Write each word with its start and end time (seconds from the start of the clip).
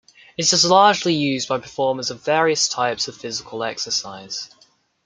It 0.35 0.51
is 0.51 0.65
largely 0.65 1.13
used 1.13 1.47
by 1.47 1.59
performers 1.59 2.09
of 2.09 2.25
various 2.25 2.67
types 2.67 3.07
of 3.07 3.15
physical 3.15 3.63
exercise. 3.63 4.49